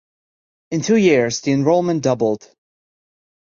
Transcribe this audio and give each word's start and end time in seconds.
In 0.71 0.81
two 0.81 0.97
years 0.97 1.41
the 1.41 1.51
enrollment 1.51 2.01
doubled. 2.01 2.49